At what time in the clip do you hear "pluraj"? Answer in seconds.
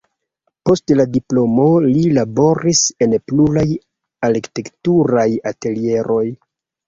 3.31-3.67